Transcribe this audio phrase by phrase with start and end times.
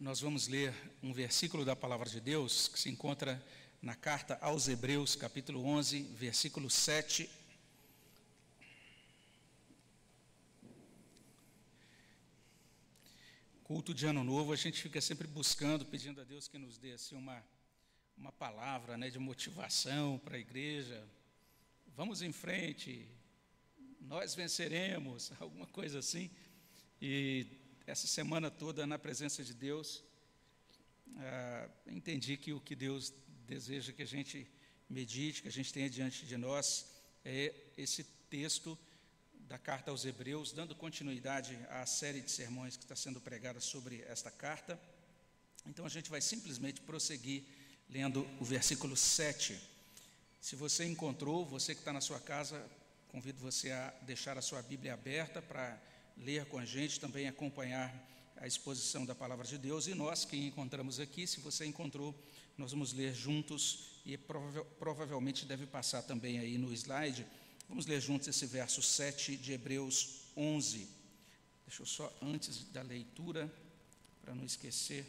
[0.00, 3.44] nós vamos ler um versículo da palavra de Deus que se encontra
[3.82, 7.28] na carta aos Hebreus, capítulo 11, versículo 7.
[13.62, 16.92] Culto de Ano Novo, a gente fica sempre buscando, pedindo a Deus que nos dê
[16.92, 17.44] assim uma,
[18.16, 21.06] uma palavra né, de motivação para a igreja.
[21.94, 23.06] Vamos em frente,
[24.00, 26.30] nós venceremos, alguma coisa assim.
[27.02, 27.59] E
[27.90, 30.04] essa semana toda na presença de Deus,
[31.16, 33.12] ah, entendi que o que Deus
[33.48, 34.48] deseja que a gente
[34.88, 36.86] medite, que a gente tenha diante de nós,
[37.24, 38.78] é esse texto
[39.48, 44.02] da carta aos Hebreus, dando continuidade à série de sermões que está sendo pregada sobre
[44.02, 44.80] esta carta.
[45.66, 47.42] Então a gente vai simplesmente prosseguir
[47.88, 49.60] lendo o versículo 7.
[50.40, 52.64] Se você encontrou, você que está na sua casa,
[53.08, 55.89] convido você a deixar a sua Bíblia aberta para
[56.20, 57.92] ler com a gente, também acompanhar
[58.36, 59.86] a exposição da palavra de Deus.
[59.86, 62.14] E nós que encontramos aqui, se você encontrou,
[62.56, 67.26] nós vamos ler juntos e prova provavelmente deve passar também aí no slide.
[67.68, 70.88] Vamos ler juntos esse verso 7 de Hebreus 11.
[71.66, 73.52] Deixa eu só, antes da leitura,
[74.22, 75.06] para não esquecer,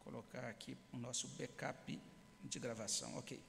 [0.00, 1.98] colocar aqui o nosso backup
[2.42, 3.16] de gravação.
[3.16, 3.40] Ok.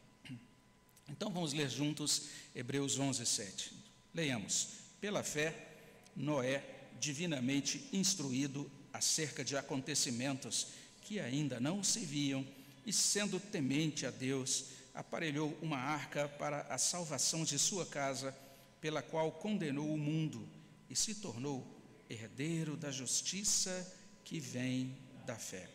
[1.09, 3.73] Então vamos ler juntos Hebreus 11, 7.
[4.13, 4.69] Leiamos.
[5.01, 5.75] Pela fé,
[6.15, 10.67] Noé divinamente instruído acerca de acontecimentos
[11.01, 12.45] que ainda não se viam,
[12.85, 18.35] e sendo temente a Deus, aparelhou uma arca para a salvação de sua casa,
[18.79, 20.47] pela qual condenou o mundo
[20.89, 21.65] e se tornou
[22.09, 23.91] herdeiro da justiça
[24.23, 25.69] que vem da fé.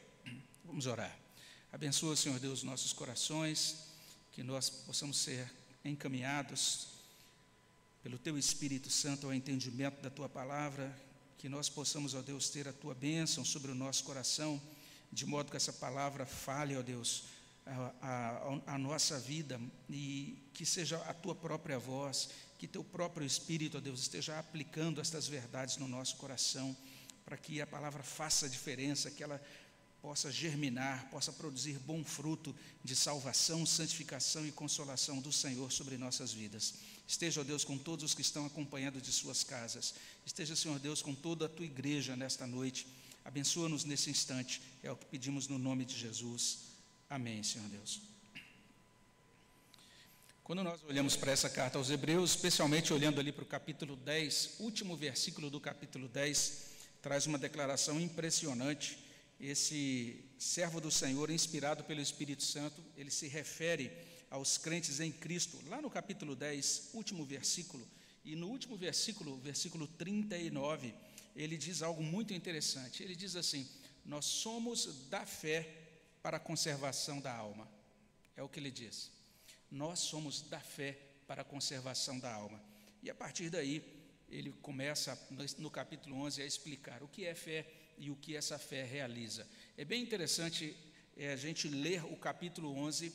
[0.65, 1.19] Vamos orar.
[1.73, 3.89] Abençoa, Senhor Deus, nossos corações,
[4.33, 5.51] que nós possamos ser
[5.85, 6.89] encaminhados
[8.03, 10.95] pelo Teu Espírito Santo ao entendimento da Tua palavra,
[11.39, 14.61] que nós possamos, ó Deus, ter a tua bênção sobre o nosso coração,
[15.13, 17.25] de modo que essa palavra fale, ó Deus,
[17.65, 23.27] a, a, a, nossa vida e que seja a tua própria voz, que teu próprio
[23.27, 26.77] Espírito, ó Deus, esteja aplicando estas verdades no nosso coração,
[27.25, 29.41] para que a palavra faça diferença, que ela
[30.01, 36.33] possa germinar, possa produzir bom fruto de salvação, santificação e consolação do Senhor sobre nossas
[36.33, 36.75] vidas.
[37.09, 39.95] Esteja, ó Deus, com todos os que estão acompanhando de suas casas.
[40.27, 42.87] Esteja, Senhor Deus, com toda a tua igreja nesta noite.
[43.25, 44.61] Abençoa-nos nesse instante.
[44.83, 46.59] É o que pedimos no nome de Jesus.
[47.09, 48.03] Amém, Senhor Deus.
[50.45, 54.57] Quando nós olhamos para essa carta aos Hebreus, especialmente olhando ali para o capítulo 10,
[54.61, 56.63] último versículo do capítulo 10,
[57.01, 58.99] traz uma declaração impressionante
[59.41, 63.91] esse servo do Senhor, inspirado pelo Espírito Santo, ele se refere
[64.31, 67.87] aos crentes em Cristo, lá no capítulo 10, último versículo,
[68.25, 70.95] e no último versículo, versículo 39,
[71.35, 73.03] ele diz algo muito interessante.
[73.03, 73.67] Ele diz assim:
[74.05, 75.67] Nós somos da fé
[76.23, 77.69] para a conservação da alma.
[78.37, 79.11] É o que ele diz.
[79.71, 82.61] Nós somos da fé para a conservação da alma.
[83.03, 83.83] E a partir daí,
[84.29, 85.19] ele começa
[85.59, 87.67] no capítulo 11 a explicar o que é fé
[87.97, 89.47] e o que essa fé realiza.
[89.77, 90.77] É bem interessante
[91.17, 93.13] é, a gente ler o capítulo 11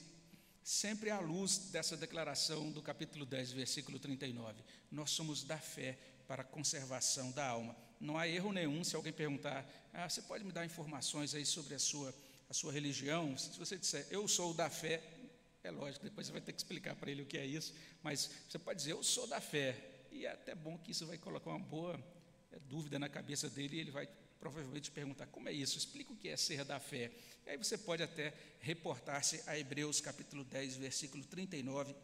[0.64, 4.64] sempre à luz dessa declaração do capítulo 10, versículo 39.
[4.92, 5.98] Nós somos da fé
[6.28, 7.76] para a conservação da alma.
[8.00, 11.76] Não há erro nenhum se alguém perguntar: ah, você pode me dar informações aí sobre
[11.76, 12.14] a sua,
[12.50, 13.38] a sua religião?
[13.38, 15.02] Se você disser, eu sou da fé,
[15.64, 18.30] é lógico, depois você vai ter que explicar para ele o que é isso, mas
[18.48, 19.90] você pode dizer, eu sou da fé.
[20.12, 22.00] E é até bom que isso vai colocar uma boa
[22.52, 24.08] é, dúvida na cabeça dele e ele vai
[24.44, 25.78] provavelmente perguntar: como é isso?
[25.78, 27.10] Explica o que é ser da fé.
[27.46, 31.96] E aí você pode até reportar-se a Hebreus capítulo 10, versículo 39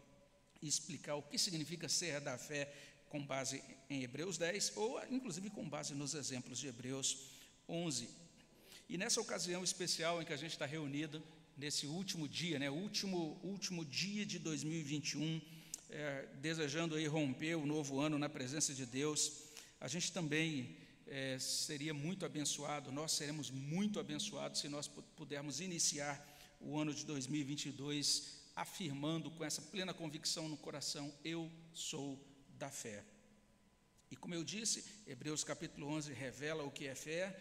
[0.62, 2.74] e explicar o que significa ser da fé
[3.10, 7.18] com base em Hebreus 10 ou inclusive com base nos exemplos de Hebreus
[7.68, 8.10] 11.
[8.88, 11.22] E nessa ocasião especial em que a gente está reunido,
[11.58, 15.42] nesse último dia, né, último, último dia de 2021,
[15.90, 19.50] é, desejando aí romper o novo ano na presença de Deus,
[19.82, 20.79] a gente também
[21.10, 26.24] é, seria muito abençoado, nós seremos muito abençoados se nós pudermos iniciar
[26.60, 32.24] o ano de 2022 afirmando com essa plena convicção no coração: eu sou
[32.58, 33.04] da fé.
[34.12, 37.36] E como eu disse, Hebreus capítulo 11 revela o que é fé,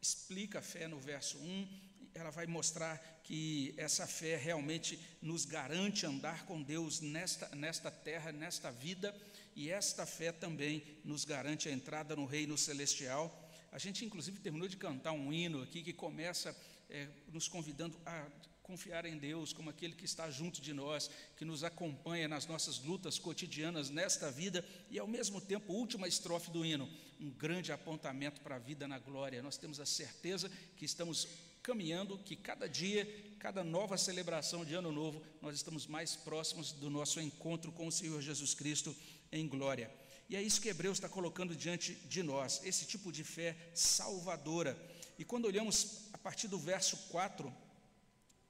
[0.00, 1.68] explica a fé no verso 1,
[2.14, 8.32] ela vai mostrar que essa fé realmente nos garante andar com Deus nesta, nesta terra,
[8.32, 9.14] nesta vida,
[9.58, 13.50] e esta fé também nos garante a entrada no reino celestial.
[13.72, 16.56] A gente, inclusive, terminou de cantar um hino aqui que começa
[16.88, 18.24] é, nos convidando a
[18.62, 22.78] confiar em Deus como aquele que está junto de nós, que nos acompanha nas nossas
[22.78, 26.88] lutas cotidianas nesta vida e, ao mesmo tempo, última estrofe do hino,
[27.18, 29.42] um grande apontamento para a vida na glória.
[29.42, 31.26] Nós temos a certeza que estamos
[31.64, 33.06] caminhando que cada dia,
[33.38, 37.92] cada nova celebração de ano novo, nós estamos mais próximos do nosso encontro com o
[37.92, 38.96] Senhor Jesus Cristo
[39.30, 39.90] em glória.
[40.28, 44.78] E é isso que Hebreus está colocando diante de nós, esse tipo de fé salvadora.
[45.18, 47.52] E quando olhamos a partir do verso 4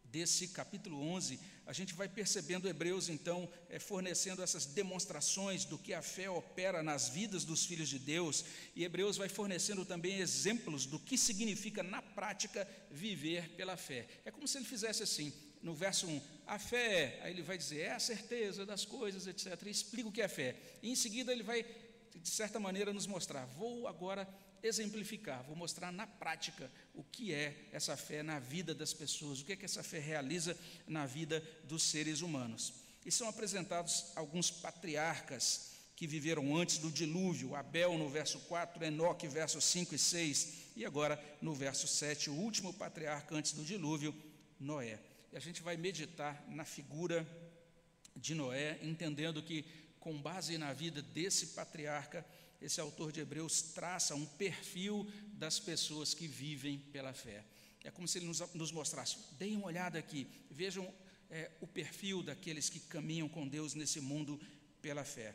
[0.05, 5.93] desse capítulo 11, a gente vai percebendo Hebreus, então, é, fornecendo essas demonstrações do que
[5.93, 8.45] a fé opera nas vidas dos filhos de Deus,
[8.75, 14.09] e Hebreus vai fornecendo também exemplos do que significa, na prática, viver pela fé.
[14.25, 15.33] É como se ele fizesse assim,
[15.63, 19.63] no verso 1, a fé, aí ele vai dizer, é a certeza das coisas, etc.
[19.67, 20.57] E explica o que é fé.
[20.83, 21.65] E em seguida ele vai,
[22.15, 23.45] de certa maneira, nos mostrar.
[23.45, 24.27] Vou agora
[24.63, 29.45] exemplificar, vou mostrar na prática o que é essa fé na vida das pessoas, o
[29.45, 30.57] que é que essa fé realiza
[30.87, 32.73] na vida dos seres humanos.
[33.05, 39.29] E são apresentados alguns patriarcas que viveram antes do dilúvio, Abel no verso 4, Enoque
[39.29, 44.15] versos 5 e 6, e agora no verso 7, o último patriarca antes do dilúvio,
[44.59, 44.99] Noé.
[45.33, 47.27] E a gente vai meditar na figura
[48.17, 49.65] de Noé, entendendo que
[50.01, 52.25] com base na vida desse patriarca,
[52.61, 57.45] esse autor de Hebreus traça um perfil das pessoas que vivem pela fé.
[57.85, 60.93] É como se ele nos, nos mostrasse: deem uma olhada aqui, vejam
[61.31, 64.41] é, o perfil daqueles que caminham com Deus nesse mundo
[64.81, 65.35] pela fé.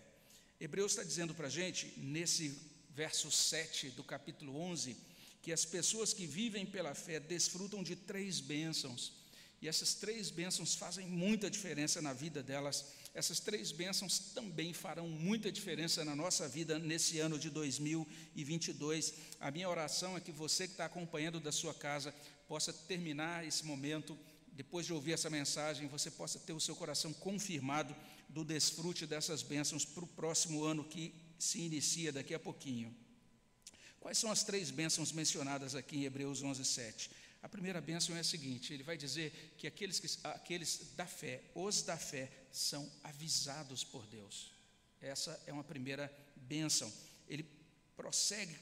[0.60, 2.60] Hebreus está dizendo para a gente, nesse
[2.90, 4.96] verso 7 do capítulo 11,
[5.42, 9.23] que as pessoas que vivem pela fé desfrutam de três bênçãos.
[9.64, 15.08] E essas três bênçãos fazem muita diferença na vida delas essas três bênçãos também farão
[15.08, 19.14] muita diferença na nossa vida nesse ano de 2022.
[19.40, 22.12] A minha oração é que você que está acompanhando da sua casa
[22.48, 24.18] possa terminar esse momento,
[24.54, 27.96] depois de ouvir essa mensagem, você possa ter o seu coração confirmado
[28.28, 32.96] do desfrute dessas bênçãos para o próximo ano que se inicia daqui a pouquinho.
[34.00, 37.12] Quais são as três bênçãos mencionadas aqui em Hebreus 11, 7?
[37.44, 41.44] A primeira bênção é a seguinte: ele vai dizer que aqueles, que, aqueles da fé,
[41.54, 44.54] os da fé, são avisados por Deus.
[45.02, 46.92] Essa é uma primeira bênção.
[47.28, 47.46] Ele
[47.98, 48.56] prossegue,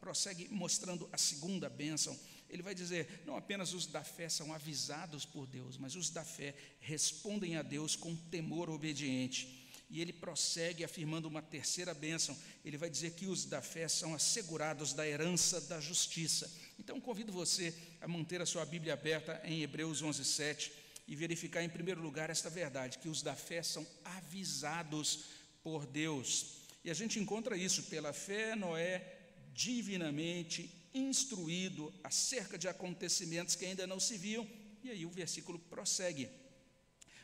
[0.00, 2.16] prossegue mostrando a segunda bênção.
[2.48, 6.24] Ele vai dizer: não apenas os da fé são avisados por Deus, mas os da
[6.24, 9.66] fé respondem a Deus com temor obediente.
[9.90, 12.36] E ele prossegue afirmando uma terceira bênção.
[12.64, 16.50] Ele vai dizer que os da fé são assegurados da herança da justiça.
[16.88, 20.72] Então convido você a manter a sua Bíblia aberta em Hebreus 11:7
[21.06, 25.24] e verificar em primeiro lugar esta verdade que os da fé são avisados
[25.62, 26.62] por Deus.
[26.82, 29.04] E a gente encontra isso pela fé Noé
[29.52, 34.48] divinamente instruído acerca de acontecimentos que ainda não se viam.
[34.82, 36.26] E aí o versículo prossegue.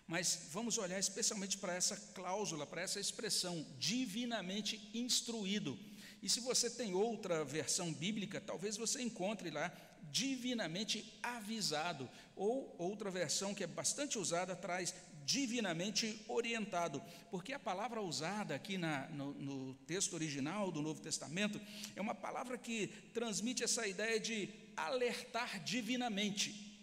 [0.07, 5.79] Mas vamos olhar especialmente para essa cláusula, para essa expressão, divinamente instruído.
[6.25, 9.71] E se você tem outra versão bíblica, talvez você encontre lá
[10.11, 14.94] divinamente avisado, ou outra versão que é bastante usada traz
[15.26, 21.61] divinamente orientado, porque a palavra usada aqui na, no, no texto original do Novo Testamento
[21.94, 26.75] é uma palavra que transmite essa ideia de alertar divinamente.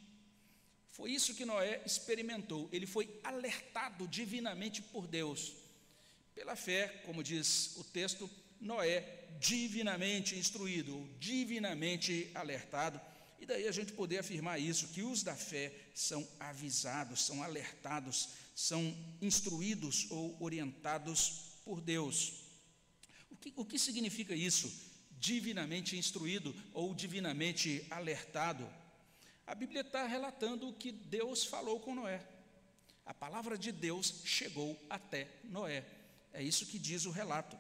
[0.91, 5.53] Foi isso que Noé experimentou, ele foi alertado divinamente por Deus.
[6.35, 8.29] Pela fé, como diz o texto,
[8.61, 13.01] Noé divinamente instruído, ou divinamente alertado.
[13.39, 18.30] E daí a gente poder afirmar isso, que os da fé são avisados, são alertados,
[18.56, 22.33] são instruídos ou orientados por Deus.
[23.31, 24.71] O que, o que significa isso?
[25.19, 28.68] Divinamente instruído ou divinamente alertado?
[29.47, 32.23] A Bíblia está relatando o que Deus falou com Noé.
[33.06, 35.83] A palavra de Deus chegou até Noé.
[36.31, 37.57] É isso que diz o relato.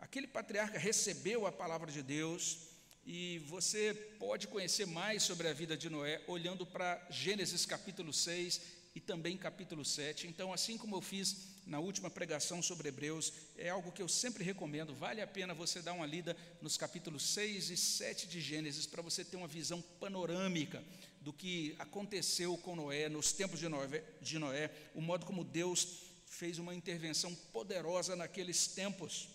[0.00, 2.70] Aquele patriarca recebeu a palavra de Deus,
[3.06, 8.60] e você pode conhecer mais sobre a vida de Noé olhando para Gênesis capítulo 6
[8.94, 10.26] e também capítulo 7.
[10.26, 14.42] Então, assim como eu fiz na última pregação sobre Hebreus, é algo que eu sempre
[14.42, 18.86] recomendo, vale a pena você dar uma lida nos capítulos 6 e 7 de Gênesis
[18.86, 20.82] para você ter uma visão panorâmica
[21.20, 26.02] do que aconteceu com Noé nos tempos de Noé, de Noé, o modo como Deus
[26.26, 29.28] fez uma intervenção poderosa naqueles tempos.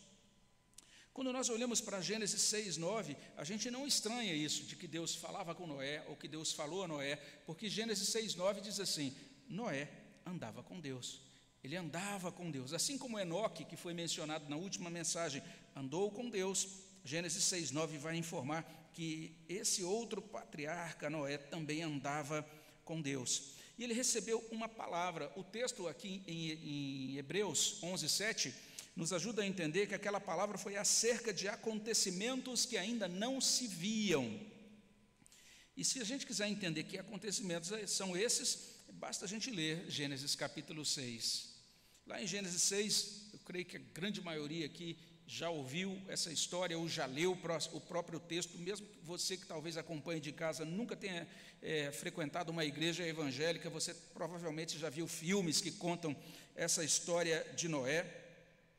[1.16, 5.16] Quando nós olhamos para Gênesis 6, 9, a gente não estranha isso, de que Deus
[5.16, 9.16] falava com Noé, ou que Deus falou a Noé, porque Gênesis 6, 9 diz assim:
[9.48, 9.90] Noé
[10.26, 11.22] andava com Deus,
[11.64, 15.42] ele andava com Deus, assim como Enoque, que foi mencionado na última mensagem,
[15.74, 16.68] andou com Deus.
[17.06, 22.46] Gênesis 6, 9 vai informar que esse outro patriarca, Noé, também andava
[22.84, 23.54] com Deus.
[23.78, 29.42] E ele recebeu uma palavra, o texto aqui em, em Hebreus 11, 7 nos ajuda
[29.42, 34.40] a entender que aquela palavra foi acerca de acontecimentos que ainda não se viam.
[35.76, 40.34] E se a gente quiser entender que acontecimentos são esses, basta a gente ler Gênesis
[40.36, 41.54] capítulo 6.
[42.08, 44.98] Lá em Gênesis 6, eu creio que a grande maioria aqui
[45.28, 47.38] já ouviu essa história ou já leu
[47.74, 51.28] o próprio texto, mesmo você que talvez acompanhe de casa nunca tenha
[51.62, 56.16] é, frequentado uma igreja evangélica, você provavelmente já viu filmes que contam
[56.56, 58.25] essa história de Noé.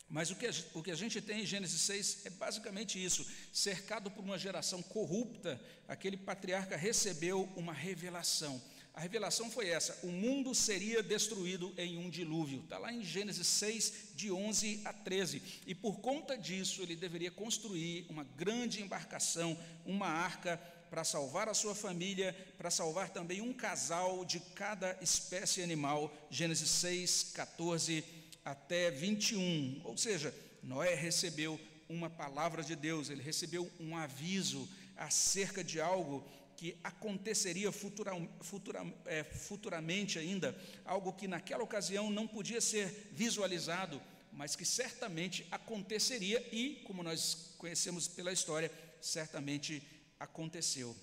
[0.09, 3.27] Mas o que, a, o que a gente tem em Gênesis 6 é basicamente isso:
[3.53, 8.63] cercado por uma geração corrupta, aquele patriarca recebeu uma revelação.
[8.95, 12.61] A revelação foi essa: o mundo seria destruído em um dilúvio.
[12.61, 15.43] Está lá em Gênesis 6, de 11 a 13.
[15.67, 20.57] E por conta disso, ele deveria construir uma grande embarcação, uma arca,
[20.89, 26.11] para salvar a sua família, para salvar também um casal de cada espécie animal.
[26.31, 28.03] Gênesis 6, 14
[28.47, 29.81] até 21.
[29.85, 36.25] Ou seja, Noé recebeu uma palavra de Deus, ele recebeu um aviso acerca de algo
[36.57, 44.01] que aconteceria futura, futura, é, futuramente ainda, algo que naquela ocasião não podia ser visualizado,
[44.33, 49.83] mas que certamente aconteceria e, como nós conhecemos pela história, certamente
[50.19, 50.97] aconteceu.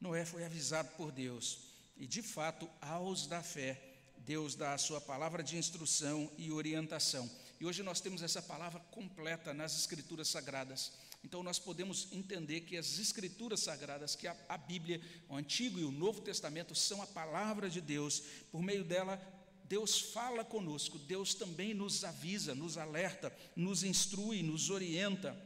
[0.00, 1.58] Noé foi avisado por Deus
[1.96, 3.85] e, de fato, aos da fé,
[4.26, 7.30] Deus dá a sua palavra de instrução e orientação.
[7.60, 10.92] E hoje nós temos essa palavra completa nas Escrituras Sagradas.
[11.22, 15.84] Então nós podemos entender que as escrituras sagradas, que a, a, Bíblia, o Antigo e
[15.84, 18.20] o Novo Testamento são a palavra de Deus.
[18.50, 19.20] Por meio dela,
[19.64, 25.36] Deus fala conosco, Deus também nos avisa, nos alerta, nos instrui, nos orienta.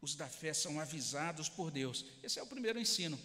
[0.00, 2.04] Os da fé são avisados por Deus.
[2.24, 3.18] Esse é o primeiro ensino.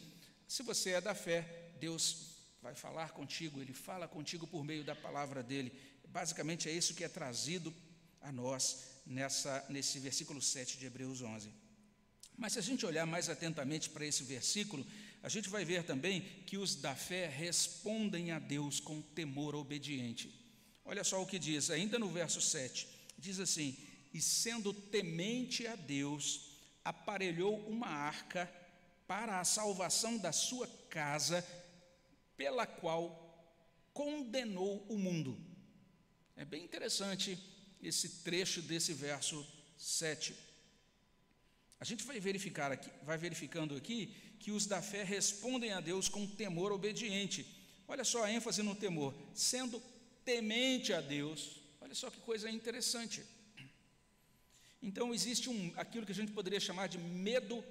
[0.47, 2.32] Se você é da fé, Deus
[2.63, 5.69] vai falar contigo, ele fala contigo por meio da palavra dele.
[6.07, 7.73] Basicamente é isso que é trazido
[8.21, 11.51] a nós nessa, nesse versículo 7 de Hebreus 11.
[12.37, 14.85] Mas se a gente olhar mais atentamente para esse versículo,
[15.21, 20.33] a gente vai ver também que os da fé respondem a Deus com temor obediente.
[20.85, 23.77] Olha só o que diz, ainda no verso 7, diz assim:
[24.13, 28.49] E sendo temente a Deus, aparelhou uma arca
[29.05, 31.45] para a salvação da sua casa,
[32.43, 33.03] pela qual
[33.93, 35.39] condenou o mundo.
[36.35, 37.39] É bem interessante
[37.81, 39.47] esse trecho desse verso
[39.77, 40.35] 7.
[41.79, 46.09] A gente vai verificar aqui, vai verificando aqui que os da fé respondem a Deus
[46.09, 47.45] com temor obediente.
[47.87, 49.81] Olha só a ênfase no temor, sendo
[50.25, 51.61] temente a Deus.
[51.79, 53.23] Olha só que coisa interessante.
[54.81, 57.63] Então existe um, aquilo que a gente poderia chamar de medo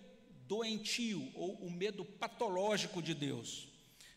[0.48, 3.71] doentio ou o medo patológico de Deus.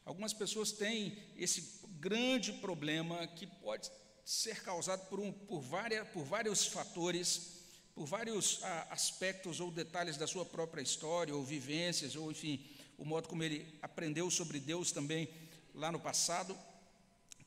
[0.05, 3.89] Algumas pessoas têm esse grande problema que pode
[4.23, 7.63] ser causado por, um, por, várias, por vários fatores,
[7.95, 12.63] por vários ah, aspectos ou detalhes da sua própria história, ou vivências, ou enfim,
[12.99, 15.27] o modo como ele aprendeu sobre Deus também
[15.73, 16.55] lá no passado.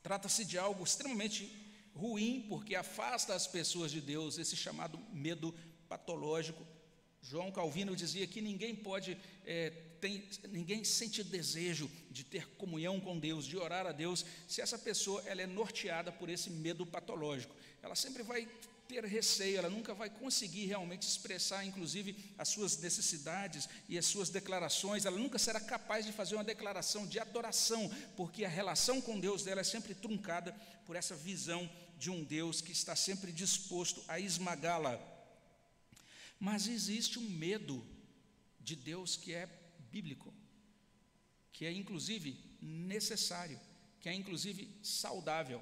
[0.03, 1.49] Trata-se de algo extremamente
[1.95, 5.55] ruim, porque afasta as pessoas de Deus, esse chamado medo
[5.87, 6.65] patológico.
[7.21, 13.19] João Calvino dizia que ninguém pode é, tem, ninguém sente desejo de ter comunhão com
[13.19, 17.55] Deus, de orar a Deus, se essa pessoa ela é norteada por esse medo patológico.
[17.81, 18.47] Ela sempre vai
[18.89, 24.29] ter receio, ela nunca vai conseguir realmente expressar, inclusive, as suas necessidades e as suas
[24.29, 27.87] declarações, ela nunca será capaz de fazer uma declaração de adoração,
[28.17, 30.53] porque a relação com Deus dela é sempre truncada
[30.87, 34.99] por essa visão de um Deus que está sempre disposto a esmagá-la.
[36.39, 37.85] Mas existe um medo
[38.59, 39.45] de Deus que é
[39.91, 40.33] bíblico,
[41.51, 43.59] que é inclusive necessário,
[43.99, 45.61] que é inclusive saudável.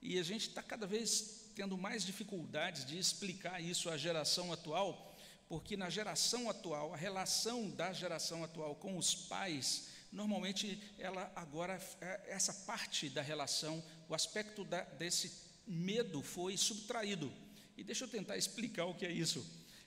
[0.00, 5.14] E a gente está cada vez tendo mais dificuldades de explicar isso à geração atual,
[5.48, 11.80] porque na geração atual, a relação da geração atual com os pais, normalmente ela agora,
[12.00, 15.30] é, essa parte da relação, o aspecto da, desse
[15.66, 17.30] medo foi subtraído.
[17.76, 19.44] E deixa eu tentar explicar o que é isso.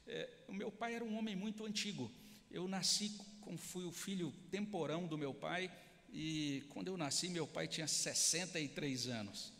[0.07, 2.11] É, o meu pai era um homem muito antigo.
[2.51, 3.17] Eu nasci
[3.57, 5.71] fui o filho temporão do meu pai,
[6.11, 9.53] e quando eu nasci, meu pai tinha 63 anos.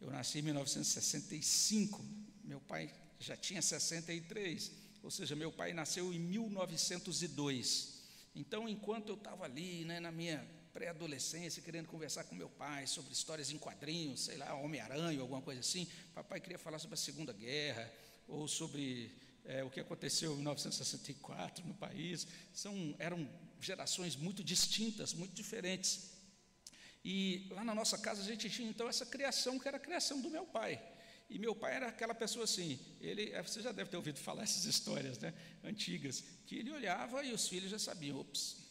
[0.00, 2.04] Eu nasci em 1965,
[2.44, 4.70] meu pai já tinha 63,
[5.02, 8.02] ou seja, meu pai nasceu em 1902.
[8.34, 13.12] Então, enquanto eu estava ali, né, na minha pré-adolescência, querendo conversar com meu pai sobre
[13.12, 17.32] histórias em quadrinhos, sei lá, Homem-Aranha, alguma coisa assim, papai queria falar sobre a Segunda
[17.32, 17.90] Guerra,
[18.26, 19.10] ou sobre
[19.44, 23.28] é, o que aconteceu em 1964 no país, são, eram
[23.60, 26.12] gerações muito distintas, muito diferentes.
[27.04, 30.20] E lá na nossa casa a gente tinha então essa criação que era a criação
[30.20, 30.82] do meu pai.
[31.28, 34.42] E meu pai era aquela pessoa assim, ele, é, você já deve ter ouvido falar
[34.42, 38.62] essas histórias né, antigas, que ele olhava e os filhos já sabiam, ops.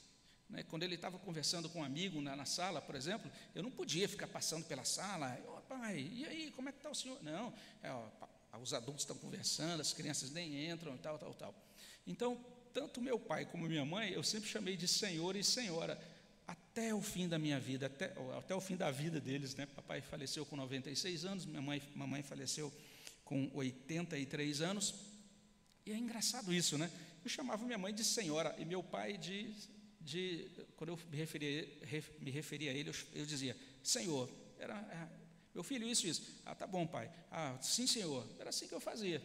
[0.49, 3.71] Né, quando ele estava conversando com um amigo na, na, sala, por exemplo, eu não
[3.71, 7.21] podia ficar passando pela sala, oh, pai, e aí, como é que está o senhor?
[7.23, 7.51] Não,
[7.81, 8.07] é, ó,
[8.61, 11.55] os adultos estão conversando, as crianças nem entram, tal, tal, tal.
[12.05, 12.43] Então,
[12.73, 15.99] tanto meu pai como minha mãe, eu sempre chamei de senhor e senhora,
[16.47, 19.65] até o fim da minha vida, até, até o fim da vida deles, né?
[19.65, 22.71] Papai faleceu com 96 anos, minha mãe, mamãe faleceu
[23.23, 24.93] com 83 anos.
[25.85, 26.91] E é engraçado isso, né?
[27.23, 29.53] Eu chamava minha mãe de senhora e meu pai de,
[30.01, 31.67] de quando eu me referia,
[32.19, 34.29] me referia a ele, eu, eu dizia, senhor.
[34.59, 35.22] Era, é,
[35.53, 36.41] meu filho, isso, isso.
[36.45, 37.11] Ah, tá bom, pai.
[37.31, 38.27] Ah, sim, senhor.
[38.39, 39.21] Era assim que eu fazia.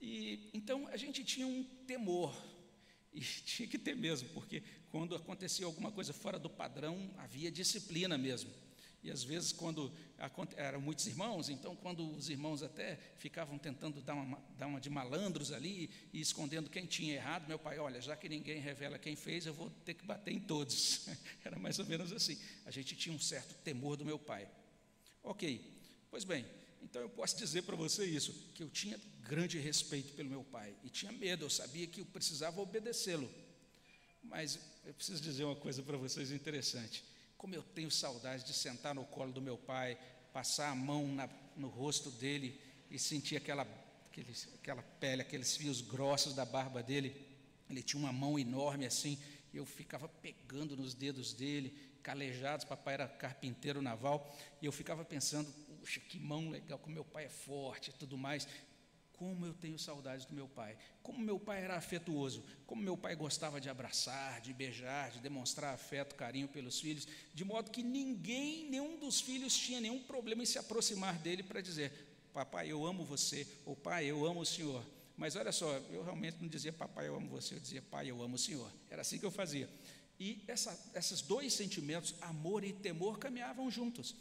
[0.00, 2.34] E então a gente tinha um temor.
[3.12, 8.16] E tinha que ter mesmo, porque quando acontecia alguma coisa fora do padrão, havia disciplina
[8.16, 8.50] mesmo.
[9.02, 9.92] E às vezes, quando
[10.56, 14.88] eram muitos irmãos, então, quando os irmãos até ficavam tentando dar uma, dar uma de
[14.88, 19.16] malandros ali e escondendo quem tinha errado, meu pai, olha, já que ninguém revela quem
[19.16, 21.08] fez, eu vou ter que bater em todos.
[21.44, 22.38] Era mais ou menos assim.
[22.64, 24.48] A gente tinha um certo temor do meu pai.
[25.22, 25.60] Ok,
[26.10, 26.44] pois bem,
[26.82, 30.74] então eu posso dizer para você isso, que eu tinha grande respeito pelo meu pai
[30.82, 33.30] e tinha medo, eu sabia que eu precisava obedecê-lo.
[34.22, 37.04] Mas eu preciso dizer uma coisa para vocês interessante.
[37.36, 39.98] Como eu tenho saudade de sentar no colo do meu pai,
[40.32, 42.60] passar a mão na, no rosto dele
[42.90, 43.66] e sentir aquela,
[44.06, 47.14] aquele, aquela pele, aqueles fios grossos da barba dele.
[47.68, 49.18] Ele tinha uma mão enorme assim,
[49.52, 55.04] e eu ficava pegando nos dedos dele, calejados, papai era carpinteiro naval, e eu ficava
[55.04, 58.46] pensando, puxa, que mão legal, como meu pai é forte e tudo mais.
[59.12, 60.76] Como eu tenho saudades do meu pai.
[61.00, 62.42] Como meu pai era afetuoso.
[62.66, 67.06] Como meu pai gostava de abraçar, de beijar, de demonstrar afeto, carinho pelos filhos.
[67.32, 71.60] De modo que ninguém, nenhum dos filhos tinha nenhum problema em se aproximar dele para
[71.60, 71.92] dizer:
[72.32, 73.46] Papai, eu amo você.
[73.64, 74.84] Ou Pai, eu amo o Senhor.
[75.16, 78.20] Mas olha só, eu realmente não dizia papai, eu amo você, eu dizia pai, eu
[78.22, 78.70] amo o Senhor.
[78.90, 79.68] Era assim que eu fazia.
[80.22, 84.14] E essa, esses dois sentimentos, amor e temor, caminhavam juntos.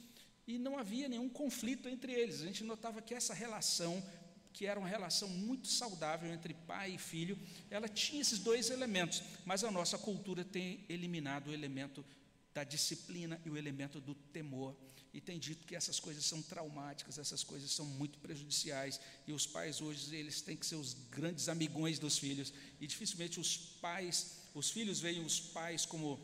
[0.48, 2.42] E não havia nenhum conflito entre eles.
[2.42, 4.04] A gente notava que essa relação,
[4.52, 7.38] que era uma relação muito saudável entre pai e filho,
[7.70, 9.22] ela tinha esses dois elementos.
[9.46, 12.04] Mas a nossa cultura tem eliminado o elemento
[12.52, 14.76] da disciplina e o elemento do temor.
[15.14, 19.00] E tem dito que essas coisas são traumáticas, essas coisas são muito prejudiciais.
[19.28, 22.52] E os pais hoje, eles têm que ser os grandes amigões dos filhos.
[22.80, 26.20] E dificilmente os pais os filhos veem os pais como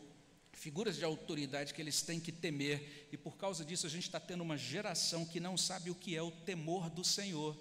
[0.54, 4.20] figuras de autoridade que eles têm que temer, e por causa disso a gente está
[4.20, 7.56] tendo uma geração que não sabe o que é o temor do Senhor,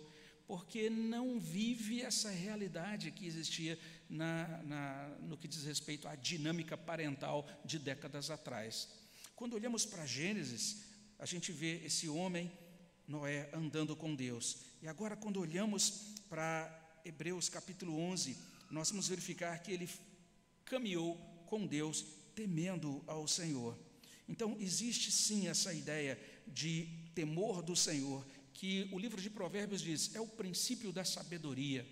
[0.46, 6.76] porque não vive essa realidade que existia na, na, no que diz respeito à dinâmica
[6.76, 8.88] parental de décadas atrás.
[9.34, 10.84] Quando olhamos para Gênesis,
[11.18, 12.50] a gente vê esse homem,
[13.06, 18.36] Noé, andando com Deus, e agora, quando olhamos para Hebreus capítulo 11,
[18.70, 19.88] nós vamos verificar que ele
[20.66, 23.78] caminhou com Deus temendo ao Senhor.
[24.28, 30.14] Então, existe sim essa ideia de temor do Senhor, que o livro de Provérbios diz,
[30.14, 31.86] é o princípio da sabedoria.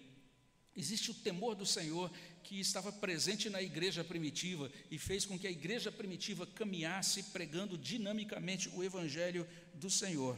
[0.76, 2.10] Existe o temor do Senhor
[2.42, 7.78] que estava presente na igreja primitiva e fez com que a igreja primitiva caminhasse pregando
[7.78, 10.36] dinamicamente o evangelho do Senhor.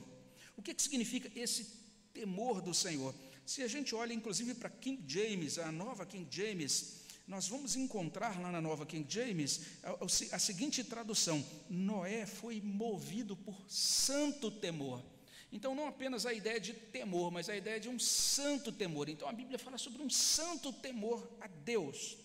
[0.56, 1.64] O que, que significa esse
[2.12, 3.14] temor do Senhor?
[3.46, 8.40] Se a gente olha inclusive para King James, a nova King James, nós vamos encontrar
[8.40, 15.02] lá na nova King James a, a, seguinte tradução: Noé foi movido por santo temor.
[15.50, 19.08] Então, não apenas a ideia de temor, mas a ideia de um santo temor.
[19.08, 22.16] Então, a Bíblia fala sobre um santo temor a Deus.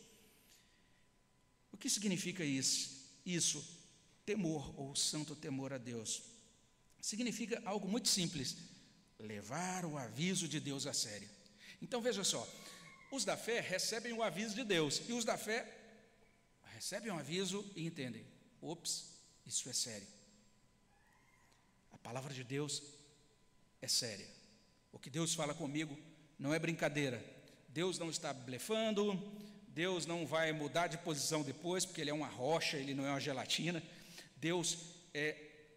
[1.72, 3.02] O que significa isso?
[3.26, 3.80] Isso,
[4.26, 6.24] temor ou santo temor a Deus.
[7.00, 8.56] Significa algo muito simples:
[9.18, 11.30] levar o aviso de Deus a sério.
[11.82, 12.48] Então, veja só,
[13.12, 15.68] os da fé recebem o aviso de Deus, e os da fé
[16.74, 18.26] recebem o aviso e entendem:
[18.62, 19.12] ops,
[19.46, 20.08] isso é sério.
[21.92, 22.82] A palavra de Deus
[23.82, 24.28] é séria.
[24.92, 25.98] O que Deus fala comigo
[26.40, 27.24] não é brincadeira.
[27.70, 29.14] Deus não está blefando,
[29.68, 33.10] Deus não vai mudar de posição depois, porque Ele é uma rocha, Ele não é
[33.10, 33.82] uma gelatina.
[34.38, 34.78] Deus
[35.14, 35.34] é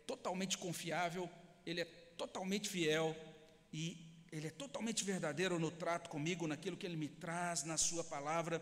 [0.07, 1.31] totalmente confiável,
[1.67, 3.17] Ele é totalmente fiel
[3.73, 4.04] e
[4.37, 8.61] ele é totalmente verdadeiro no trato comigo, naquilo que ele me traz na sua palavra.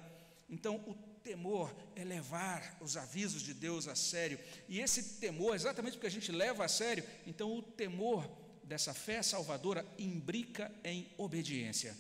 [0.49, 4.39] Então, o temor é levar os avisos de Deus a sério.
[4.69, 8.29] E esse temor, exatamente porque a gente leva a sério, então o temor
[8.65, 11.97] dessa fé salvadora imbrica em obediência.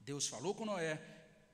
[0.00, 0.98] Deus falou com Noé,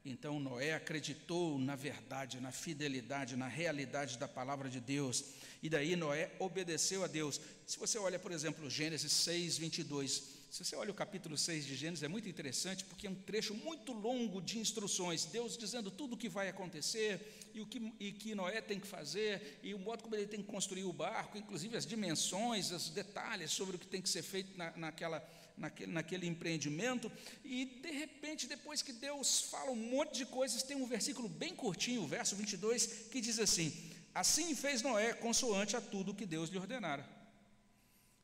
[0.04, 5.24] então Noé acreditou na verdade, na fidelidade, na realidade da palavra de Deus.
[5.60, 7.40] E daí Noé obedeceu a Deus.
[7.66, 11.76] Se você olha, por exemplo, Gênesis 6, 22, Se você olha o capítulo 6 de
[11.76, 16.14] Gênesis, é muito interessante, porque é um trecho muito longo de instruções, Deus dizendo tudo
[16.14, 19.78] o que vai acontecer e o que, e que Noé tem que fazer, e o
[19.78, 23.78] modo como ele tem que construir o barco, inclusive as dimensões, os detalhes sobre o
[23.78, 25.22] que tem que ser feito na, naquela,
[25.54, 27.12] naquele, naquele empreendimento.
[27.44, 31.54] E de repente, depois que Deus fala um monte de coisas, tem um versículo bem
[31.54, 33.70] curtinho, o verso 22, que diz assim:
[34.14, 37.06] Assim fez Noé, consoante a tudo que Deus lhe ordenara.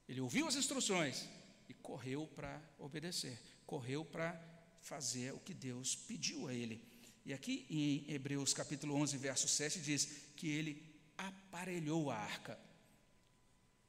[0.08, 1.28] Ele ouviu as instruções
[1.68, 4.40] e correu para obedecer, correu para
[4.80, 6.82] fazer o que Deus pediu a ele.
[7.24, 12.58] E aqui em Hebreus capítulo 11, verso 7 diz que ele aparelhou a arca.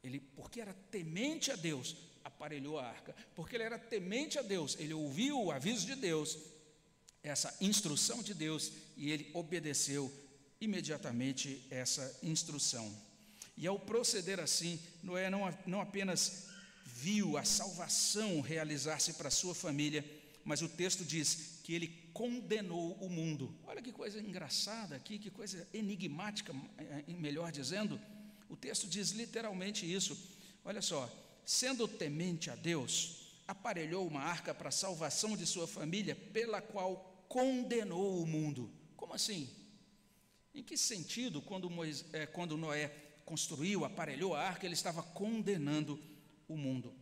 [0.01, 3.15] Ele, porque era temente a Deus, aparelhou a arca.
[3.35, 6.37] Porque ele era temente a Deus, ele ouviu o aviso de Deus,
[7.23, 10.11] essa instrução de Deus, e ele obedeceu
[10.61, 12.95] imediatamente essa instrução.
[13.57, 16.47] E ao proceder assim, Noé não, não apenas
[16.85, 20.05] viu a salvação realizar-se para sua família,
[20.43, 23.53] mas o texto diz que ele condenou o mundo.
[23.65, 27.99] Olha que coisa engraçada aqui, que coisa enigmática, eh, melhor dizendo.
[28.47, 30.15] O texto diz literalmente isso.
[30.63, 31.11] Olha só,
[31.43, 37.25] sendo temente a Deus, aparelhou uma arca para a salvação de sua família, pela qual
[37.27, 38.71] condenou o mundo.
[38.95, 39.49] Como assim?
[40.53, 42.87] Em que sentido, quando, Moisés, é, quando Noé
[43.25, 45.99] construiu, aparelhou a arca, ele estava condenando
[46.47, 46.93] o mundo?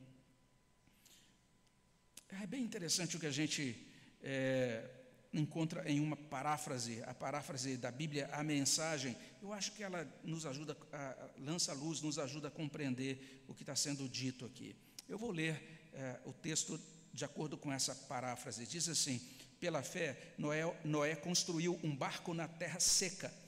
[2.41, 3.87] É bem interessante o que a gente
[4.21, 4.89] é,
[5.33, 9.15] encontra em uma paráfrase, a paráfrase da Bíblia, a mensagem.
[9.41, 13.53] Eu acho que ela nos ajuda, a, lança a luz, nos ajuda a compreender o
[13.53, 14.75] que está sendo dito aqui.
[15.07, 16.79] Eu vou ler é, o texto
[17.13, 18.65] de acordo com essa paráfrase.
[18.65, 19.19] Diz assim:
[19.59, 23.42] Pela fé, Noé, Noé construiu um barco na terra seca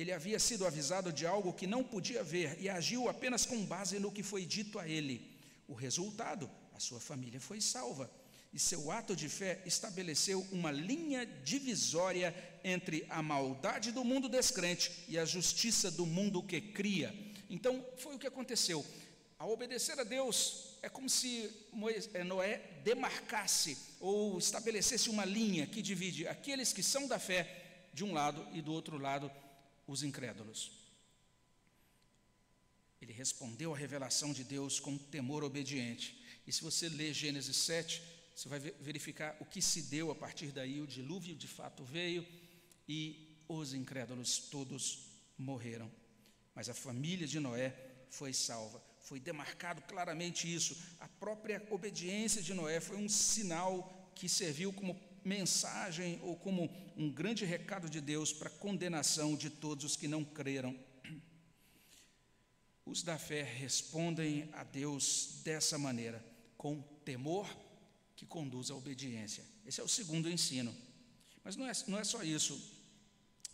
[0.00, 3.98] ele havia sido avisado de algo que não podia ver e agiu apenas com base
[3.98, 5.38] no que foi dito a ele.
[5.68, 8.10] O resultado, a sua família foi salva.
[8.52, 12.34] E seu ato de fé estabeleceu uma linha divisória
[12.64, 17.14] entre a maldade do mundo descrente e a justiça do mundo que cria.
[17.48, 18.84] Então, foi o que aconteceu.
[19.38, 21.50] Ao obedecer a Deus, é como se
[22.14, 28.04] eh, Noé demarcasse ou estabelecesse uma linha que divide aqueles que são da fé de
[28.04, 29.30] um lado e do outro lado
[29.90, 30.70] os incrédulos.
[33.02, 36.22] Ele respondeu à revelação de Deus com temor obediente.
[36.46, 38.00] E se você ler Gênesis 7,
[38.34, 40.80] você vai verificar o que se deu a partir daí.
[40.80, 42.26] O dilúvio de fato veio
[42.88, 45.90] e os incrédulos todos morreram.
[46.54, 47.74] Mas a família de Noé
[48.10, 48.80] foi salva.
[49.00, 50.76] Foi demarcado claramente isso.
[51.00, 54.94] A própria obediência de Noé foi um sinal que serviu como
[55.24, 60.08] mensagem ou como um grande recado de Deus para a condenação de todos os que
[60.08, 60.76] não creram.
[62.84, 66.24] Os da fé respondem a Deus dessa maneira,
[66.56, 67.48] com temor
[68.16, 69.44] que conduz à obediência.
[69.64, 70.74] Esse é o segundo ensino.
[71.42, 72.60] Mas não é, não é só isso.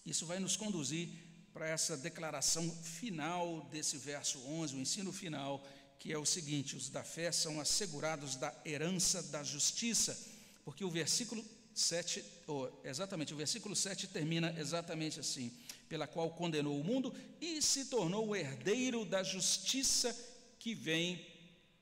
[0.04, 1.08] Isso vai nos conduzir
[1.52, 5.66] para essa declaração final desse verso 11, o ensino final,
[5.98, 10.18] que é o seguinte: os da fé são assegurados da herança da justiça,
[10.64, 11.44] porque o versículo
[11.76, 15.52] 7, oh, exatamente, o versículo 7 termina exatamente assim:
[15.90, 20.16] pela qual condenou o mundo e se tornou o herdeiro da justiça
[20.58, 21.24] que vem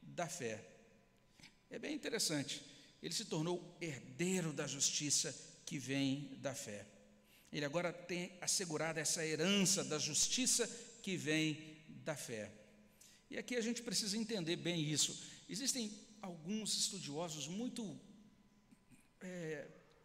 [0.02, 0.66] da fé.
[1.70, 2.60] É bem interessante.
[3.00, 5.32] Ele se tornou herdeiro da justiça
[5.64, 6.86] que vem da fé.
[7.52, 10.66] Ele agora tem assegurado essa herança da justiça
[11.02, 12.50] que vem da fé.
[13.30, 15.22] E aqui a gente precisa entender bem isso.
[15.48, 17.98] Existem alguns estudiosos muito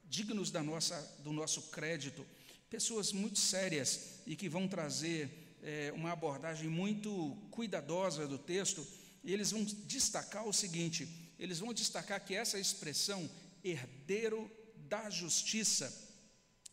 [0.09, 2.25] dignos da nossa, do nosso crédito,
[2.69, 8.85] pessoas muito sérias e que vão trazer é, uma abordagem muito cuidadosa do texto,
[9.23, 13.29] e eles vão destacar o seguinte: eles vão destacar que essa expressão,
[13.63, 14.49] herdeiro
[14.87, 15.93] da justiça,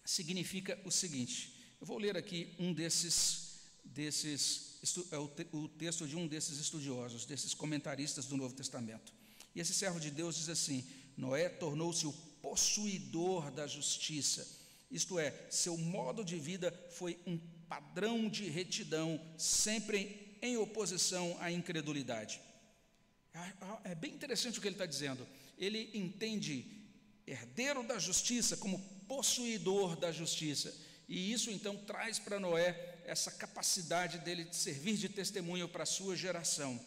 [0.05, 1.55] significa o seguinte.
[1.81, 4.67] Eu vou ler aqui um desses, desses
[5.11, 9.13] é o texto de um desses estudiosos, desses comentaristas do Novo Testamento.
[9.55, 10.85] E esse servo de Deus diz assim:
[11.17, 12.13] Noé tornou-se o
[12.49, 14.47] possuidor da justiça.
[14.89, 17.37] Isto é, seu modo de vida foi um
[17.69, 22.41] padrão de retidão, sempre em oposição à incredulidade.
[23.83, 25.27] É bem interessante o que ele está dizendo.
[25.59, 26.65] Ele entende
[27.27, 28.79] herdeiro da justiça como
[29.09, 30.73] possuidor da justiça.
[31.09, 35.87] E isso então traz para Noé essa capacidade dele de servir de testemunho para a
[35.87, 36.81] sua geração.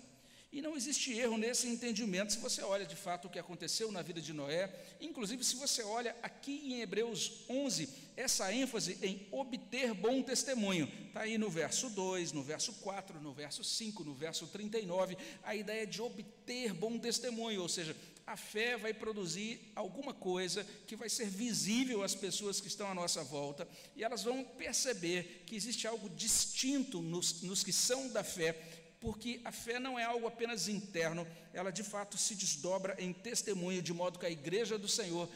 [0.51, 4.01] E não existe erro nesse entendimento se você olha de fato o que aconteceu na
[4.01, 4.73] vida de Noé.
[4.99, 10.91] Inclusive, se você olha aqui em Hebreus 11, essa ênfase em obter bom testemunho.
[11.07, 15.55] Está aí no verso 2, no verso 4, no verso 5, no verso 39, a
[15.55, 21.09] ideia de obter bom testemunho, ou seja, a fé vai produzir alguma coisa que vai
[21.09, 25.87] ser visível às pessoas que estão à nossa volta, e elas vão perceber que existe
[25.87, 30.67] algo distinto nos, nos que são da fé porque a fé não é algo apenas
[30.67, 35.29] interno, ela de fato se desdobra em testemunho, de modo que a igreja do Senhor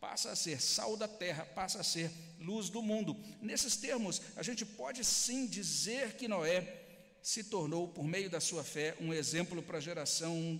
[0.00, 3.14] passa a ser sal da terra, passa a ser luz do mundo.
[3.42, 6.86] Nesses termos, a gente pode sim dizer que Noé
[7.22, 10.58] se tornou, por meio da sua fé, um exemplo para a geração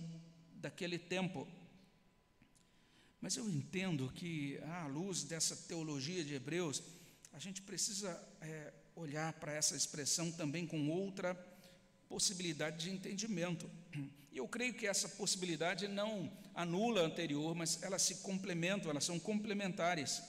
[0.53, 1.47] daquele tempo.
[3.19, 6.83] Mas eu entendo que, à luz dessa teologia de Hebreus,
[7.33, 11.33] a gente precisa é, olhar para essa expressão também com outra
[12.11, 13.71] possibilidade de entendimento.
[14.33, 19.05] E eu creio que essa possibilidade não anula a anterior, mas elas se complementam, elas
[19.05, 20.21] são complementares.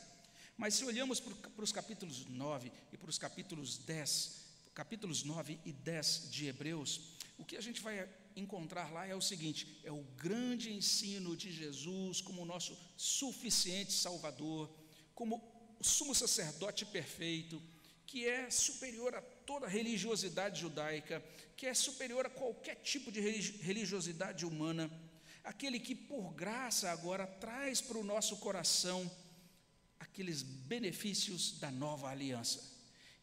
[0.57, 5.73] Mas se olhamos para os capítulos 9 e para os capítulos 10, capítulos 9 e
[5.73, 7.01] 10 de Hebreus,
[7.37, 11.51] o que a gente vai encontrar lá é o seguinte: é o grande ensino de
[11.51, 14.73] Jesus como nosso suficiente Salvador,
[15.17, 15.43] como
[15.81, 17.61] o sumo sacerdote perfeito,
[18.07, 21.23] que é superior a toda religiosidade judaica,
[21.57, 24.91] que é superior a qualquer tipo de religiosidade humana,
[25.45, 29.11] aquele que por graça agora traz para o nosso coração
[29.99, 32.73] aqueles benefícios da nova aliança.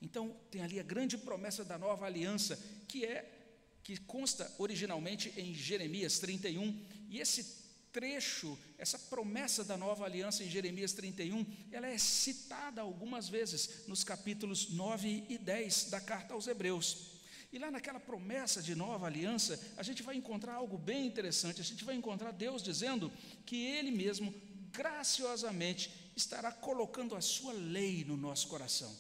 [0.02, 3.36] Então, tem ali a grande promessa da nova aliança, que é
[3.84, 10.50] que consta originalmente em Jeremias 31, e esse trecho, essa promessa da nova aliança em
[10.50, 16.48] Jeremias 31, ela é citada algumas vezes nos capítulos 9 e 10 da carta aos
[16.48, 17.20] Hebreus.
[17.52, 21.62] E lá naquela promessa de nova aliança, a gente vai encontrar algo bem interessante.
[21.62, 23.12] A gente vai encontrar Deus dizendo
[23.46, 24.34] que Ele mesmo,
[24.72, 28.96] graciosamente, estará colocando a Sua lei no nosso coração.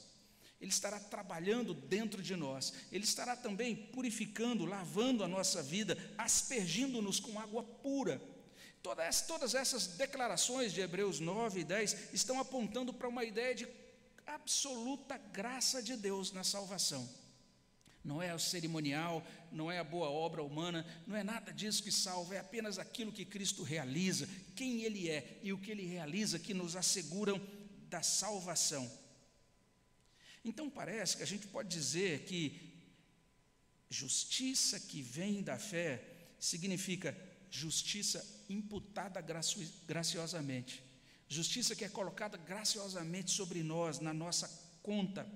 [0.60, 7.19] Ele estará trabalhando dentro de nós, Ele estará também purificando, lavando a nossa vida, aspergindo-nos
[7.19, 8.19] com água pura.
[8.82, 13.68] Todas, todas essas declarações de Hebreus 9 e 10 estão apontando para uma ideia de
[14.26, 17.08] absoluta graça de Deus na salvação.
[18.04, 21.92] Não é o cerimonial, não é a boa obra humana, não é nada disso que
[21.92, 26.39] salva, é apenas aquilo que Cristo realiza, quem Ele é e o que Ele realiza
[26.39, 27.42] que nos asseguram
[27.89, 28.89] da salvação.
[30.46, 32.70] Então parece que a gente pode dizer que
[33.89, 36.02] justiça que vem da fé
[36.39, 37.15] significa
[37.49, 39.23] justiça imputada
[39.88, 40.83] graciosamente,
[41.27, 44.47] justiça que é colocada graciosamente sobre nós, na nossa
[44.81, 45.27] conta.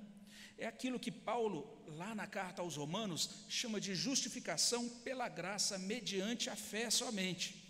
[0.58, 6.50] É aquilo que Paulo, lá na carta aos Romanos, chama de justificação pela graça mediante
[6.50, 7.64] a fé somente.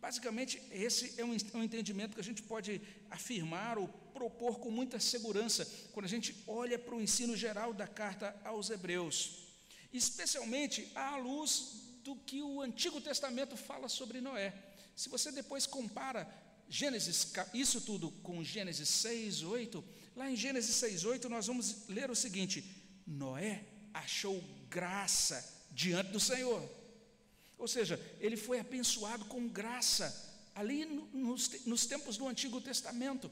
[0.00, 2.80] Basicamente, esse é um, um entendimento que a gente pode
[3.10, 7.86] afirmar ou propor com muita segurança quando a gente olha para o ensino geral da
[7.86, 9.48] carta aos Hebreus,
[9.92, 14.54] especialmente à luz do que o Antigo Testamento fala sobre Noé.
[14.96, 16.26] Se você depois compara
[16.66, 19.84] Gênesis, isso tudo com Gênesis 6, 8,
[20.16, 22.64] lá em Gênesis 6, 8, nós vamos ler o seguinte:
[23.06, 26.66] Noé achou graça diante do Senhor.
[27.58, 30.06] Ou seja, ele foi abençoado com graça
[30.54, 33.30] ali nos, nos tempos do Antigo Testamento.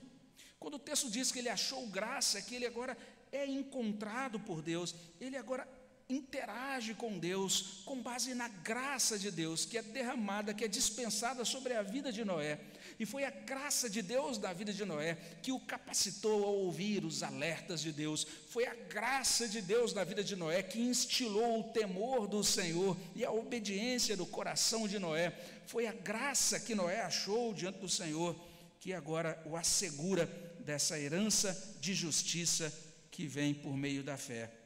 [0.59, 2.97] Quando o texto diz que ele achou graça, que ele agora
[3.33, 5.67] é encontrado por Deus, ele agora
[6.09, 11.45] interage com Deus com base na graça de Deus que é derramada, que é dispensada
[11.45, 12.61] sobre a vida de Noé.
[12.99, 17.05] E foi a graça de Deus na vida de Noé que o capacitou a ouvir
[17.05, 18.25] os alertas de Deus.
[18.49, 22.97] Foi a graça de Deus na vida de Noé que instilou o temor do Senhor
[23.15, 25.33] e a obediência do coração de Noé.
[25.67, 28.37] Foi a graça que Noé achou diante do Senhor
[28.79, 30.27] que agora o assegura
[30.61, 32.73] dessa herança de justiça
[33.11, 34.66] que vem por meio da fé.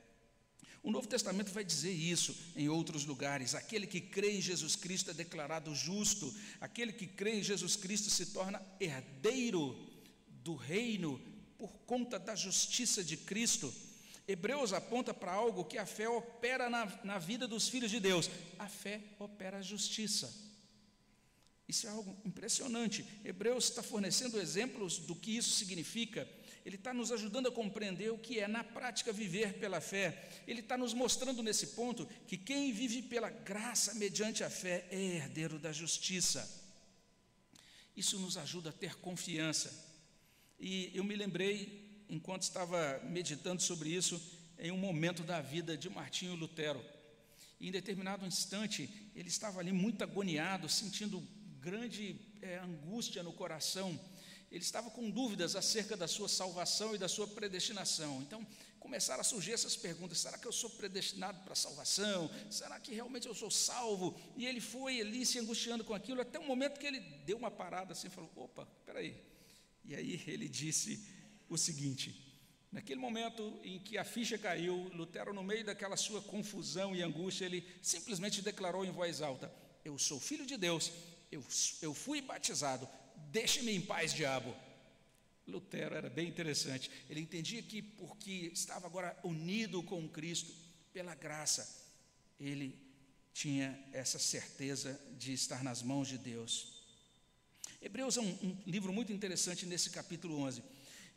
[0.83, 3.55] O Novo Testamento vai dizer isso em outros lugares.
[3.55, 8.09] Aquele que crê em Jesus Cristo é declarado justo, aquele que crê em Jesus Cristo
[8.09, 9.77] se torna herdeiro
[10.43, 11.21] do reino
[11.59, 13.73] por conta da justiça de Cristo.
[14.27, 18.31] Hebreus aponta para algo que a fé opera na, na vida dos filhos de Deus:
[18.59, 20.33] a fé opera a justiça.
[21.69, 23.05] Isso é algo impressionante.
[23.25, 26.29] Hebreus está fornecendo exemplos do que isso significa
[26.64, 30.29] ele está nos ajudando a compreender o que é, na prática, viver pela fé.
[30.46, 35.01] Ele está nos mostrando nesse ponto que quem vive pela graça mediante a fé é
[35.01, 36.59] herdeiro da justiça.
[37.96, 39.88] Isso nos ajuda a ter confiança.
[40.59, 44.20] E eu me lembrei, enquanto estava meditando sobre isso,
[44.59, 46.85] em um momento da vida de Martinho Lutero.
[47.59, 51.27] E em determinado instante, ele estava ali muito agoniado, sentindo
[51.61, 53.99] grande é, angústia no coração.
[54.50, 58.20] Ele estava com dúvidas acerca da sua salvação e da sua predestinação.
[58.22, 58.44] Então,
[58.80, 62.28] começaram a surgir essas perguntas: será que eu sou predestinado para a salvação?
[62.50, 64.18] Será que realmente eu sou salvo?
[64.36, 67.50] E ele foi ali se angustiando com aquilo, até o momento que ele deu uma
[67.50, 69.16] parada assim falou: opa, peraí.
[69.84, 71.06] E aí ele disse
[71.48, 72.36] o seguinte:
[72.72, 77.44] naquele momento em que a ficha caiu, Lutero, no meio daquela sua confusão e angústia,
[77.44, 79.52] ele simplesmente declarou em voz alta:
[79.84, 80.90] Eu sou filho de Deus,
[81.30, 81.44] eu,
[81.80, 82.88] eu fui batizado,
[83.31, 84.55] deixe-me em paz, diabo.
[85.47, 86.90] Lutero era bem interessante.
[87.09, 90.53] Ele entendia que, porque estava agora unido com Cristo,
[90.93, 91.69] pela graça,
[92.38, 92.77] ele
[93.33, 96.81] tinha essa certeza de estar nas mãos de Deus.
[97.81, 100.62] Hebreus é um, um livro muito interessante nesse capítulo 11.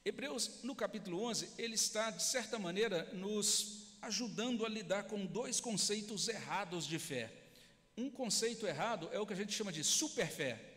[0.06, 5.60] Hebreus, no capítulo 11, ele está, de certa maneira, nos ajudando a lidar com dois
[5.60, 7.32] conceitos errados de fé.
[7.98, 10.73] Um conceito errado é o que a gente chama de superfé.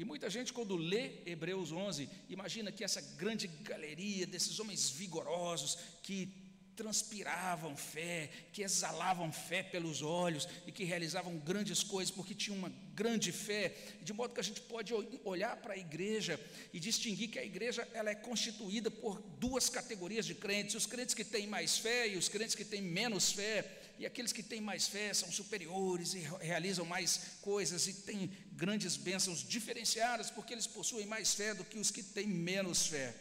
[0.00, 5.76] E muita gente, quando lê Hebreus 11, imagina que essa grande galeria desses homens vigorosos
[6.02, 6.32] que
[6.74, 12.72] transpiravam fé, que exalavam fé pelos olhos e que realizavam grandes coisas porque tinham uma
[12.94, 16.40] grande fé, de modo que a gente pode olhar para a igreja
[16.72, 21.14] e distinguir que a igreja ela é constituída por duas categorias de crentes, os crentes
[21.14, 24.62] que têm mais fé e os crentes que têm menos fé e aqueles que têm
[24.62, 30.66] mais fé são superiores e realizam mais coisas e têm grandes bênçãos diferenciadas, porque eles
[30.66, 33.14] possuem mais fé do que os que têm menos fé.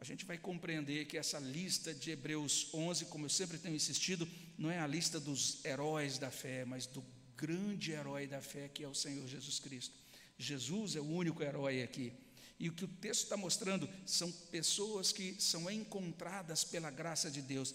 [0.00, 4.28] A gente vai compreender que essa lista de Hebreus 11, como eu sempre tenho insistido,
[4.58, 7.04] não é a lista dos heróis da fé, mas do
[7.36, 9.94] grande herói da fé que é o Senhor Jesus Cristo.
[10.36, 12.12] Jesus é o único herói aqui.
[12.58, 17.42] E o que o texto está mostrando são pessoas que são encontradas pela graça de
[17.42, 17.74] Deus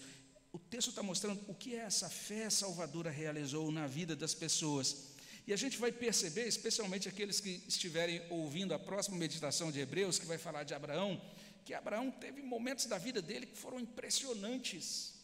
[0.58, 5.14] o texto está mostrando o que essa fé salvadora realizou na vida das pessoas.
[5.46, 10.18] E a gente vai perceber, especialmente aqueles que estiverem ouvindo a próxima meditação de Hebreus,
[10.18, 11.22] que vai falar de Abraão,
[11.64, 15.14] que Abraão teve momentos da vida dele que foram impressionantes.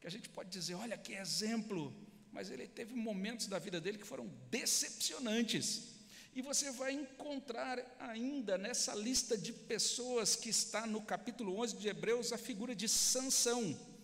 [0.00, 1.94] Que a gente pode dizer, olha que exemplo,
[2.32, 5.96] mas ele teve momentos da vida dele que foram decepcionantes.
[6.34, 11.88] E você vai encontrar ainda nessa lista de pessoas que está no capítulo 11 de
[11.88, 13.94] Hebreus a figura de Sansão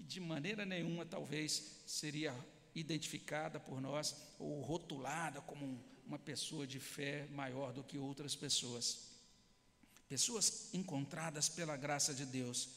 [0.00, 2.34] que de maneira nenhuma talvez seria
[2.74, 9.10] identificada por nós ou rotulada como uma pessoa de fé maior do que outras pessoas.
[10.08, 12.68] Pessoas encontradas pela graça de Deus,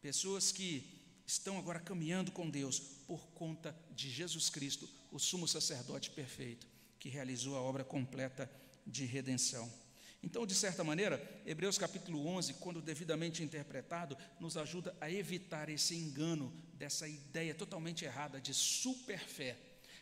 [0.00, 6.10] pessoas que estão agora caminhando com Deus por conta de Jesus Cristo, o sumo sacerdote
[6.10, 6.66] perfeito,
[6.98, 8.50] que realizou a obra completa
[8.86, 9.70] de redenção.
[10.26, 15.94] Então, de certa maneira, Hebreus capítulo 11, quando devidamente interpretado, nos ajuda a evitar esse
[15.94, 19.56] engano dessa ideia totalmente errada de superfé.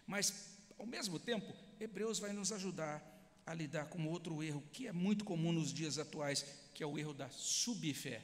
[0.07, 3.05] Mas, ao mesmo tempo, Hebreus vai nos ajudar
[3.45, 6.99] a lidar com outro erro que é muito comum nos dias atuais, que é o
[6.99, 8.23] erro da subfé.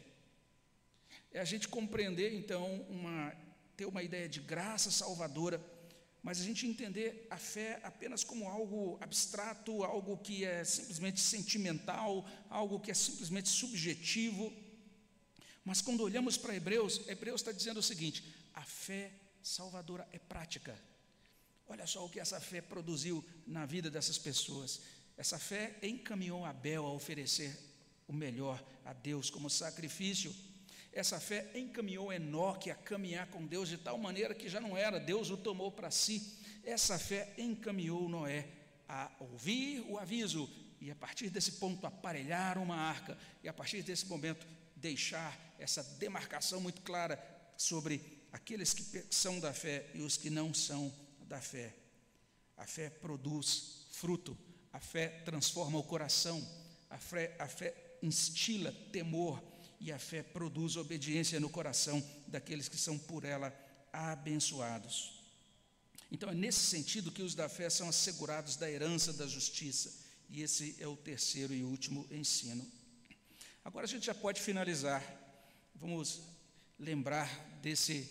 [1.30, 3.30] É a gente compreender, então, uma,
[3.76, 5.60] ter uma ideia de graça salvadora
[6.22, 12.28] mas a gente entender a fé apenas como algo abstrato, algo que é simplesmente sentimental,
[12.48, 14.52] algo que é simplesmente subjetivo.
[15.64, 20.78] Mas quando olhamos para Hebreus, Hebreus está dizendo o seguinte: a fé salvadora é prática.
[21.66, 24.80] Olha só o que essa fé produziu na vida dessas pessoas.
[25.16, 27.56] Essa fé encaminhou Abel a oferecer
[28.09, 30.35] o melhor a Deus como sacrifício.
[30.92, 34.98] Essa fé encaminhou Enoque a caminhar com Deus de tal maneira que já não era,
[34.98, 36.37] Deus o tomou para si.
[36.64, 38.48] Essa fé encaminhou Noé
[38.88, 40.50] a ouvir o aviso
[40.81, 45.83] e a partir desse ponto aparelhar uma arca e a partir desse momento deixar essa
[45.98, 47.22] demarcação muito clara
[47.57, 51.74] sobre aqueles que são da fé e os que não são da fé.
[52.57, 54.37] A fé produz fruto,
[54.72, 56.44] a fé transforma o coração,
[56.88, 59.42] a fé, a fé instila temor,
[59.81, 63.53] e a fé produz obediência no coração daqueles que são por ela
[63.93, 65.19] abençoados.
[66.12, 69.93] Então é nesse sentido que os da fé são assegurados da herança da justiça.
[70.29, 72.66] E esse é o terceiro e último ensino.
[73.64, 75.03] Agora a gente já pode finalizar.
[75.75, 76.21] Vamos
[76.79, 77.29] lembrar
[77.62, 78.09] desse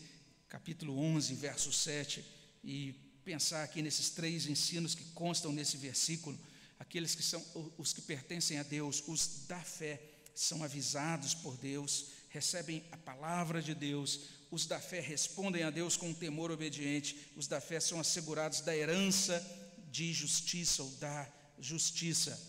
[0.47, 2.25] capítulo 11, verso 7
[2.63, 6.37] e pensar aqui nesses três ensinos que constam nesse versículo,
[6.79, 7.45] aqueles que são
[7.77, 10.01] os que pertencem a Deus, os da fé
[10.39, 15.97] são avisados por Deus, recebem a palavra de Deus, os da fé respondem a Deus
[15.97, 19.45] com um temor obediente, os da fé são assegurados da herança
[19.91, 21.29] de justiça ou da
[21.59, 22.39] justiça.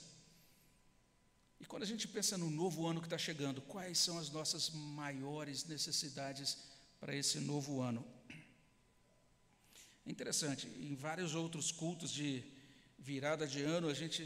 [1.59, 4.71] E quando a gente pensa no novo ano que está chegando, quais são as nossas
[4.71, 6.59] maiores necessidades
[7.01, 8.07] para esse novo ano?
[10.07, 12.45] É interessante, em vários outros cultos de
[12.97, 14.23] virada de ano, a gente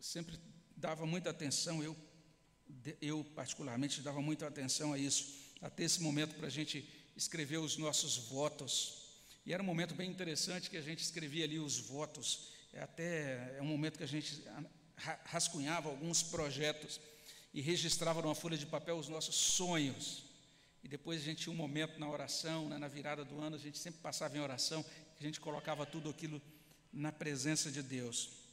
[0.00, 0.40] sempre
[0.74, 1.94] dava muita atenção, eu,
[3.00, 7.76] eu particularmente dava muita atenção a isso, até esse momento para a gente escrever os
[7.76, 9.06] nossos votos.
[9.44, 13.56] E era um momento bem interessante que a gente escrevia ali os votos, é até
[13.56, 14.42] é um momento que a gente
[15.24, 17.00] rascunhava alguns projetos
[17.54, 20.24] e registrava numa folha de papel os nossos sonhos.
[20.82, 23.58] E depois a gente tinha um momento na oração, né, na virada do ano, a
[23.58, 24.84] gente sempre passava em oração,
[25.18, 26.40] a gente colocava tudo aquilo
[26.92, 28.45] na presença de Deus.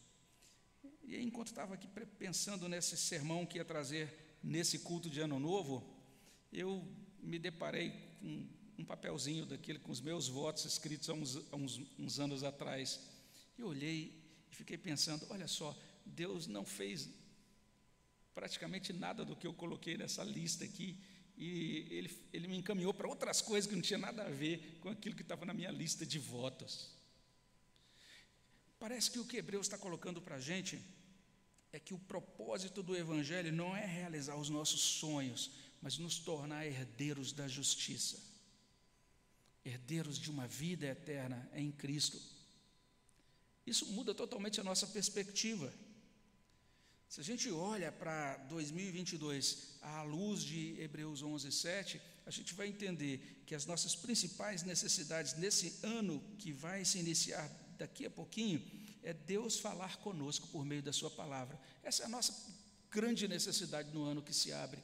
[1.04, 1.88] E aí, enquanto estava aqui
[2.18, 5.84] pensando nesse sermão que ia trazer nesse culto de ano novo,
[6.52, 6.86] eu
[7.22, 8.48] me deparei com
[8.78, 13.00] um papelzinho daquele com os meus votos escritos há uns, há uns, uns anos atrás.
[13.58, 17.10] E olhei e fiquei pensando: olha só, Deus não fez
[18.34, 20.98] praticamente nada do que eu coloquei nessa lista aqui,
[21.38, 24.90] e ele, ele me encaminhou para outras coisas que não tinha nada a ver com
[24.90, 26.92] aquilo que estava na minha lista de votos.
[28.84, 30.78] Parece que o que Hebreus está colocando para a gente
[31.72, 36.66] é que o propósito do Evangelho não é realizar os nossos sonhos, mas nos tornar
[36.66, 38.20] herdeiros da justiça,
[39.64, 42.20] herdeiros de uma vida eterna em Cristo.
[43.66, 45.74] Isso muda totalmente a nossa perspectiva.
[47.08, 52.68] Se a gente olha para 2022 à luz de Hebreus 11, 7, a gente vai
[52.68, 58.62] entender que as nossas principais necessidades nesse ano que vai se iniciar daqui a pouquinho
[59.02, 61.60] é Deus falar conosco por meio da Sua palavra.
[61.84, 62.34] Essa é a nossa
[62.90, 64.82] grande necessidade no ano que se abre.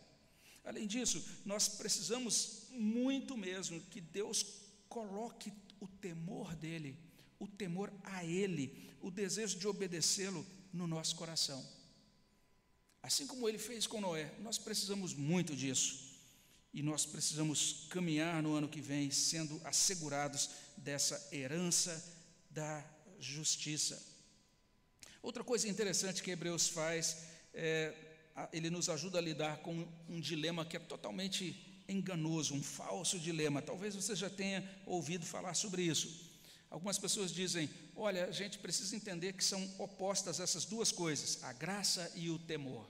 [0.64, 4.46] Além disso, nós precisamos muito mesmo que Deus
[4.88, 6.98] coloque o temor dEle,
[7.40, 11.66] o temor a Ele, o desejo de obedecê-lo no nosso coração.
[13.02, 16.10] Assim como ele fez com Noé, nós precisamos muito disso.
[16.74, 22.19] E nós precisamos caminhar no ano que vem sendo assegurados dessa herança
[22.50, 22.84] da
[23.20, 24.02] justiça.
[25.22, 27.94] Outra coisa interessante que Hebreus faz é
[28.54, 33.62] ele nos ajuda a lidar com um dilema que é totalmente enganoso, um falso dilema.
[33.62, 36.30] Talvez você já tenha ouvido falar sobre isso.
[36.70, 41.52] Algumas pessoas dizem: olha, a gente precisa entender que são opostas essas duas coisas, a
[41.52, 42.88] graça e o temor.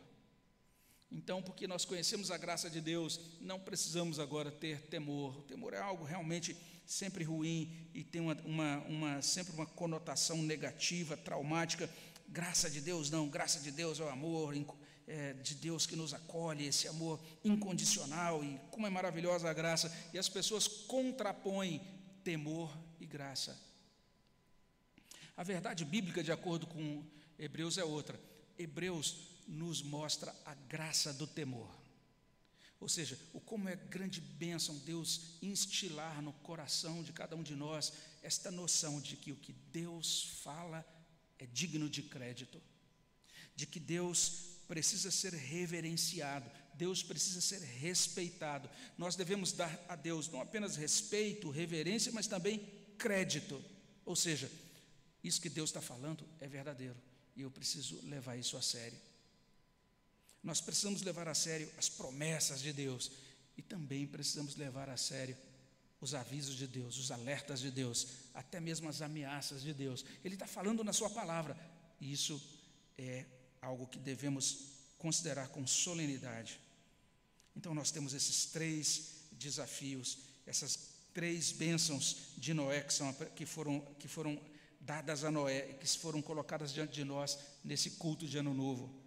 [1.11, 5.39] Então, porque nós conhecemos a graça de Deus, não precisamos agora ter temor.
[5.39, 6.55] O temor é algo realmente
[6.89, 11.87] sempre ruim e tem uma, uma, uma, sempre uma conotação negativa, traumática.
[12.27, 14.55] Graça de Deus, não, graça de Deus é o amor
[15.05, 19.95] é, de Deus que nos acolhe, esse amor incondicional, e como é maravilhosa a graça,
[20.11, 21.79] e as pessoas contrapõem
[22.23, 23.55] temor e graça.
[25.37, 27.03] A verdade bíblica, de acordo com
[27.37, 28.19] Hebreus, é outra.
[28.57, 31.69] Hebreus nos mostra a graça do temor.
[32.79, 37.55] Ou seja, o como é grande bênção Deus instilar no coração de cada um de
[37.55, 40.85] nós esta noção de que o que Deus fala
[41.37, 42.61] é digno de crédito,
[43.55, 48.69] de que Deus precisa ser reverenciado, Deus precisa ser respeitado.
[48.97, 52.59] Nós devemos dar a Deus não apenas respeito, reverência, mas também
[52.97, 53.61] crédito.
[54.05, 54.49] Ou seja,
[55.21, 56.95] isso que Deus está falando é verdadeiro
[57.35, 58.97] e eu preciso levar isso a sério.
[60.43, 63.11] Nós precisamos levar a sério as promessas de Deus
[63.57, 65.37] e também precisamos levar a sério
[66.01, 70.05] os avisos de Deus, os alertas de Deus, até mesmo as ameaças de Deus.
[70.23, 71.57] Ele está falando na Sua palavra,
[71.99, 72.41] e isso
[72.97, 73.25] é
[73.61, 76.59] algo que devemos considerar com solenidade.
[77.55, 83.81] Então, nós temos esses três desafios, essas três bênçãos de Noé que, são, que, foram,
[83.99, 84.39] que foram
[84.79, 88.98] dadas a Noé, que foram colocadas diante de nós nesse culto de Ano Novo.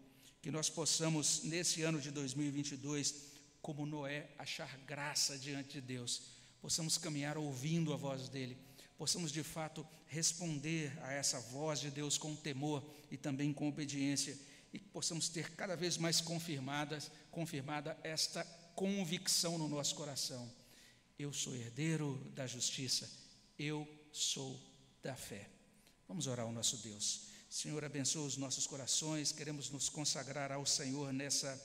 [0.43, 3.14] Que nós possamos, nesse ano de 2022,
[3.62, 6.22] como Noé, achar graça diante de Deus,
[6.61, 8.59] possamos caminhar ouvindo a voz dEle,
[8.99, 14.36] possamos de fato responder a essa voz de Deus com temor e também com obediência,
[14.72, 20.51] e que possamos ter cada vez mais confirmadas, confirmada esta convicção no nosso coração.
[21.16, 23.09] Eu sou herdeiro da justiça,
[23.57, 24.61] eu sou
[25.01, 25.49] da fé.
[26.09, 27.32] Vamos orar ao nosso Deus.
[27.53, 31.62] Senhor, abençoa os nossos corações, queremos nos consagrar ao Senhor nessa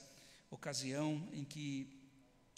[0.50, 1.88] ocasião em que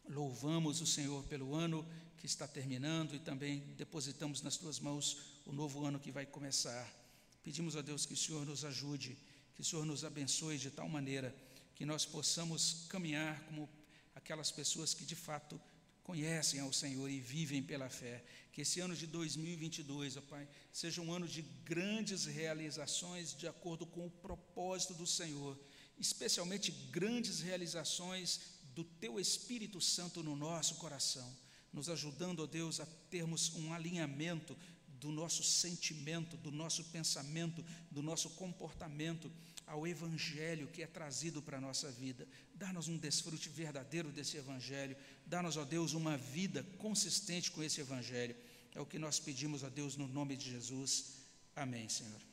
[0.08, 1.86] louvamos o Senhor pelo ano
[2.18, 5.16] que está terminando e também depositamos nas tuas mãos
[5.46, 6.92] o novo ano que vai começar.
[7.40, 9.16] Pedimos a Deus que o Senhor nos ajude,
[9.54, 11.32] que o Senhor nos abençoe de tal maneira
[11.76, 13.68] que nós possamos caminhar como
[14.12, 15.58] aquelas pessoas que de fato
[16.02, 18.24] conhecem ao Senhor e vivem pela fé.
[18.52, 23.86] Que esse ano de 2022, ó Pai, seja um ano de grandes realizações de acordo
[23.86, 25.58] com o propósito do Senhor,
[25.98, 28.40] especialmente grandes realizações
[28.74, 31.36] do Teu Espírito Santo no nosso coração,
[31.72, 34.56] nos ajudando, ó Deus, a termos um alinhamento
[35.00, 39.32] do nosso sentimento, do nosso pensamento, do nosso comportamento
[39.70, 42.26] ao Evangelho que é trazido para a nossa vida.
[42.54, 44.96] Dá-nos um desfrute verdadeiro desse Evangelho.
[45.24, 48.34] Dá-nos, ó Deus, uma vida consistente com esse Evangelho.
[48.74, 51.14] É o que nós pedimos a Deus no nome de Jesus.
[51.54, 52.29] Amém, Senhor.